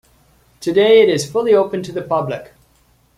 Today, 0.61 1.01
it 1.03 1.09
is 1.09 1.31
fully 1.31 1.53
open 1.53 1.83
to 1.83 1.91
the 1.91 2.01
public. 2.01 2.53